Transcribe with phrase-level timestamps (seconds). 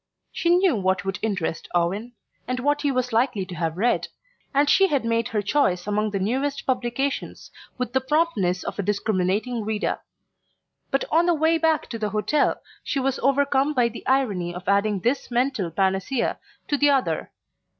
[0.31, 2.13] She knew what would interest Owen,
[2.47, 4.07] and what he was likely to have read,
[4.51, 8.81] and she had made her choice among the newest publications with the promptness of a
[8.81, 9.99] discriminating reader.
[10.89, 14.67] But on the way back to the hotel she was overcome by the irony of
[14.67, 17.29] adding this mental panacea to the other.